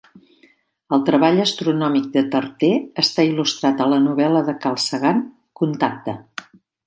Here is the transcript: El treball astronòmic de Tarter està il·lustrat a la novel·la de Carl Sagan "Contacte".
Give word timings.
El 0.95 1.01
treball 1.09 1.41
astronòmic 1.41 2.07
de 2.15 2.23
Tarter 2.35 2.71
està 3.05 3.27
il·lustrat 3.27 3.85
a 3.85 3.89
la 3.93 4.01
novel·la 4.07 4.43
de 4.49 4.57
Carl 4.65 4.83
Sagan 4.87 5.21
"Contacte". 5.63 6.17